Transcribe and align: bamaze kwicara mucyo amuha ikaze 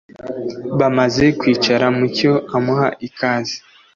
bamaze 0.79 1.25
kwicara 1.39 1.85
mucyo 1.97 2.31
amuha 2.55 2.87
ikaze 3.07 3.55